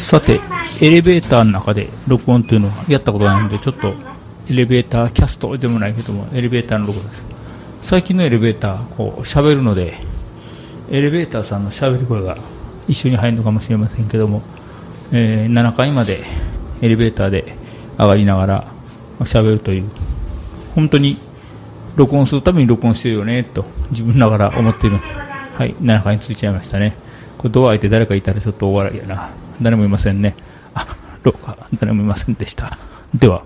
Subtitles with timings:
[0.00, 0.40] さて、
[0.80, 3.94] エレベーターの中で録音というのはやったことないので、ちょっと
[4.50, 7.24] エレベーターキャストでもないけども、エレベーターの録音です。
[7.82, 9.98] 最近のエレベーター、こう、喋るので、
[10.90, 12.36] エレベーターさんの喋り声が
[12.88, 14.42] 一緒に入るのかもしれませんけども、
[15.12, 16.24] えー、7階まで
[16.82, 17.54] エレベーターで
[17.98, 18.64] 上がりながら
[19.20, 19.84] 喋るという、
[20.74, 21.18] 本当に
[21.94, 24.98] 録音するために録音してるよね、と自分ながら思っている。
[25.54, 26.96] はい、7階に着いちゃいましたね。
[27.36, 29.30] これドア開いて誰かいたらちょっと大笑いやな。
[29.62, 30.34] 誰もいませんね。
[30.74, 30.86] あ、
[31.22, 32.78] 廊下、誰もいませんでした。
[33.14, 33.44] では。